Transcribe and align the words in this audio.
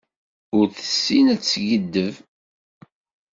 Ur 0.57 0.65
tessin 0.75 1.25
ad 1.33 1.39
teskiddeb. 1.41 2.13